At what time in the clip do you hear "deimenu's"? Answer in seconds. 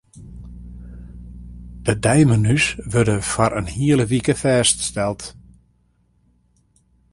2.03-2.65